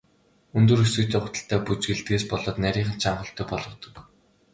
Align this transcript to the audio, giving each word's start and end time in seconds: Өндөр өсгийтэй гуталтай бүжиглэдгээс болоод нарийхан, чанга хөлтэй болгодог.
Өндөр 0.57 0.79
өсгийтэй 0.85 1.19
гуталтай 1.23 1.59
бүжиглэдгээс 1.65 2.23
болоод 2.31 2.57
нарийхан, 2.63 2.97
чанга 3.03 3.21
хөлтэй 3.23 3.45
болгодог. 3.51 3.95